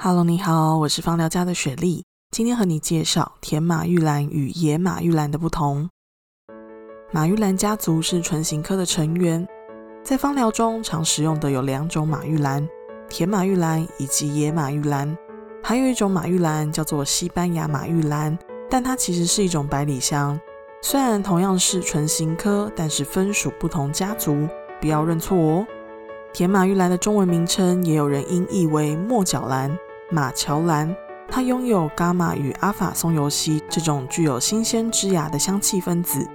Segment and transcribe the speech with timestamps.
[0.00, 2.04] Hello，你好，我是芳疗家的雪莉。
[2.30, 5.90] 今天和你介绍甜马玉兰与野马玉兰的不同。
[7.10, 9.44] 马玉兰家族是唇形科的成员，
[10.04, 12.64] 在芳疗中常使用的有两种马玉兰：
[13.08, 15.18] 甜马玉兰以及野马玉兰。
[15.64, 18.38] 还有一种马玉兰叫做西班牙马玉兰，
[18.70, 20.40] 但它其实是一种百里香。
[20.80, 24.46] 虽然同样是唇形科，但是分属不同家族，
[24.80, 25.66] 不要认错哦。
[26.32, 29.76] 甜马玉兰的中文名称也有人音译为墨角兰。
[30.10, 30.96] 马乔兰，
[31.28, 36.26] 它拥有伽马与阿法松油烯这种具有新鲜枝芽的香气分子。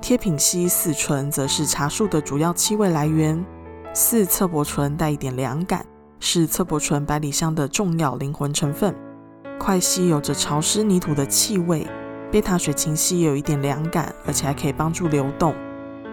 [0.00, 3.44] 贴品烯四醇则是茶树的主要气味来源。
[3.92, 5.84] 四侧柏醇带一点凉感，
[6.18, 8.94] 是侧柏醇百里香的重要灵魂成分。
[9.58, 11.86] 快烯有着潮湿泥土的气味。
[12.32, 15.54] 贝塔水芹烯有一点凉感，而且还可以帮助流动。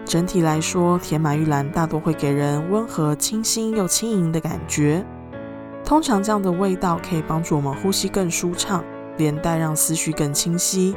[0.04, 5.02] 整体来说，甜马玉兰大多会给人温和、清新又轻盈的感觉。
[5.92, 8.82] 通常这样的味道可以帮助我们呼吸更舒畅，
[9.18, 10.96] 连带让思绪更清晰。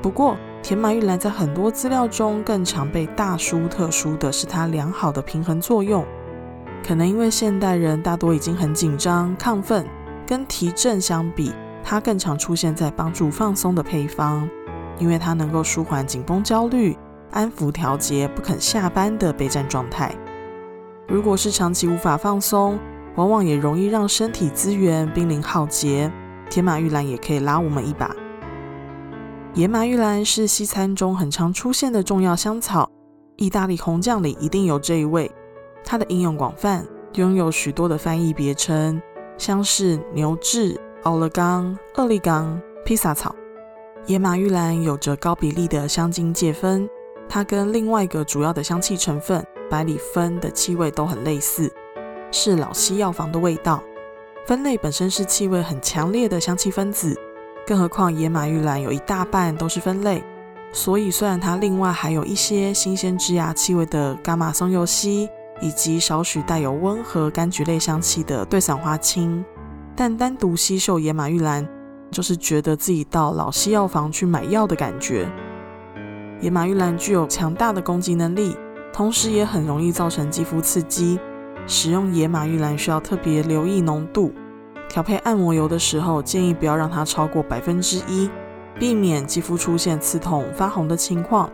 [0.00, 6.06] 不过，甜马玉兰在很多资料中更常被大书特书的是它良好的平衡作用。
[6.86, 9.84] 可能因为现代人大多已经很紧张、亢奋，
[10.24, 11.52] 跟提振相比，
[11.82, 14.48] 它更常出现在帮助放松的配方，
[15.00, 16.96] 因为它能够舒缓紧绷、焦虑，
[17.32, 20.14] 安抚、调节不肯下班的备战状态。
[21.08, 22.78] 如果是长期无法放松，
[23.16, 26.12] 往往也容易让身体资源濒临耗竭，
[26.48, 28.14] 天马玉兰也可以拉我们一把。
[29.54, 32.90] 野马玉兰是西餐中很常出现的重要香草，
[33.36, 35.30] 意大利红酱里一定有这一味。
[35.82, 39.00] 它的应用广泛，拥有许多的翻译别称，
[39.38, 43.34] 像是牛至、奥勒冈、厄利冈、披萨草。
[44.04, 46.86] 野马玉兰有着高比例的香精介酚，
[47.28, 51.72] 它跟另外一个主要的香气成分百里酚的气味都很类似。
[52.30, 53.82] 是老西药房的味道，
[54.46, 57.18] 酚类本身是气味很强烈的香气分子，
[57.66, 60.22] 更何况野马玉兰有一大半都是酚类，
[60.72, 65.28] 所以虽然它另外还有一些新鲜枝芽气味的伽马松油烯，
[65.60, 69.44] 以及少许带有温和柑橘类香气的对伞花青，
[69.94, 71.66] 但单独吸嗅野马玉兰，
[72.10, 75.26] 就是觉得自己到老西药房去买药的感觉。
[76.40, 78.54] 野马玉兰具有强大的攻击能力，
[78.92, 81.18] 同时也很容易造成肌肤刺激。
[81.66, 84.32] 使用野马玉兰需要特别留意浓度，
[84.88, 88.30] 调配按摩油的时候，建议不要让它超过百分之一，
[88.78, 91.50] 避免肌肤出现刺痛、发红的情况。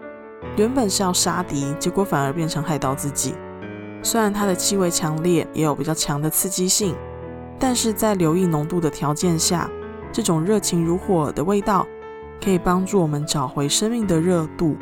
[0.57, 3.35] 原本是要杀敌，结果反而变成害到自己。
[4.03, 6.95] 虽然它的气味强烈，也有比较强的刺激性，
[7.59, 9.71] 但是在留意浓度的条件下，
[10.13, 11.87] 这种热情如火的味道，
[12.45, 14.77] 可以帮助我们找回生命的热度。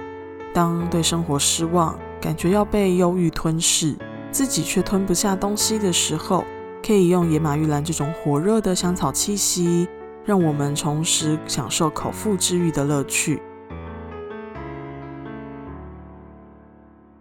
[0.53, 3.95] 当对生活失望，感觉要被忧郁吞噬。
[4.33, 6.45] 自己却吞不下东西的时候，
[6.85, 9.89] 可以用野马玉兰这种火热的香草气息，
[10.25, 13.43] 让我们重拾享受口腹之欲的乐趣。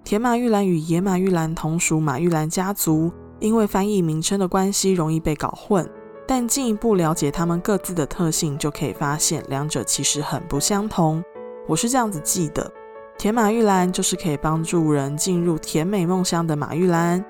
[0.04, 5.88] 铁马玉兰与野马玉兰同属马玉兰家族，因为翻译名称的关系容易被搞混，
[6.28, 11.24] 但进一步了解它们各自的特性，就可以发现两者其实很不相同。
[11.68, 12.72] 我是这样子记的。
[13.20, 17.22] 甜马玉兰就是可以帮助人进入甜美梦乡的马玉兰，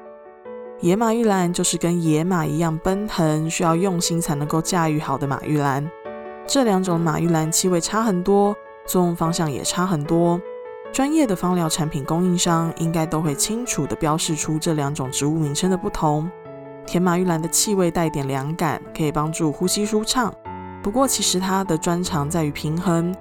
[0.82, 5.90] 野马玉兰就是跟野马一样奔腾，需要用心才能够驾驭好的马玉兰。
[6.46, 8.56] 这两种马玉兰气味差很多，
[8.86, 10.40] 作用方向也差很多。
[10.94, 16.30] 专业的芳疗产品供应商应该都会清楚地标示出这两种植物名称的不同。
[16.86, 20.32] 甜马玉兰的气味带点凉感，可以帮助呼吸舒畅。
[20.84, 23.12] 不过其实它的专长在于平衡。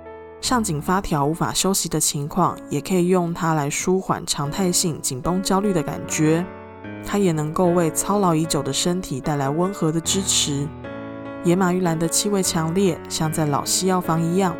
[0.41, 6.44] 上紧发条无法休息的情况，也可以用它来舒缓常态性紧绷焦虑的感觉。
[7.04, 10.66] 它也能够为操劳已久的身体带来温和的支持。
[11.44, 14.54] 野马玉兰的气味强烈，像在老西药房一样，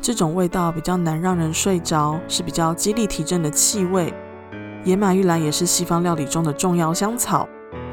[0.00, 4.12] 这种味道比较难让人睡着，是比较激励提振的气味。
[4.84, 7.48] 野马玉兰也是西方料理中的重要香草，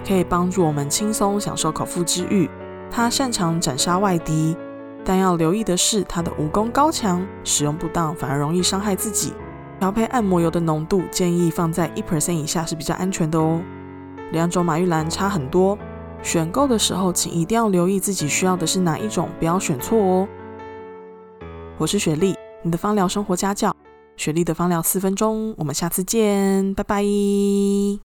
[0.07, 2.49] 可以帮助我们轻松享受口腹之欲。
[2.91, 4.55] 它擅长斩杀外敌。
[5.05, 9.33] 但要留意的是，它的武功高强，使用不当反而容易伤害自己。
[9.79, 13.61] 调配按摩油的浓度建议放在一 percent 以下是比较安全的哦。
[14.31, 15.77] 两种马玉兰差很多，
[16.21, 20.27] 选购的时候请一定要留意自己需要的是哪一种，不要选错哦。
[21.77, 23.75] 我是雪莉，你的芳疗生活家教，
[24.15, 28.12] 雪莉的芳疗四分钟，我们下次见，拜拜。